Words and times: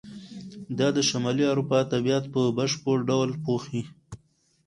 دا 0.77 0.87
د 0.97 0.97
شمالي 1.09 1.45
اروپا 1.49 1.75
ادبیات 1.85 2.25
په 2.33 2.41
بشپړ 2.57 2.97
ډول 3.09 3.29
پوښي. 3.45 3.81